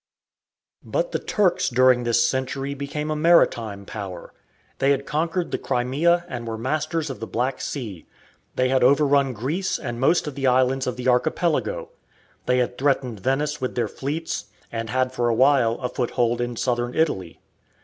[0.83, 4.33] But the Turks during this century became a maritime power.
[4.79, 8.07] They had conquered the Crimea and were masters of the Black Sea.
[8.55, 11.89] They had overrun Greece and most of the islands of the Archipelago.
[12.47, 16.55] They had threatened Venice with their fleets, and had for a while a foothold in
[16.55, 17.39] Southern Italy.